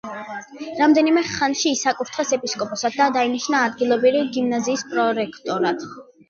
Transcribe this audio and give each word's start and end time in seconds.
რამდენიმე 0.77 1.21
ხანში 1.31 1.73
ის 1.77 1.83
აკურთხეს 1.91 2.33
ეპისკოპოსად 2.37 2.97
და 3.03 3.11
დაინიშნა 3.19 3.61
ადგილობრივი 3.67 4.25
გიმნაზიის 4.39 4.87
პრორექტორად. 4.97 5.87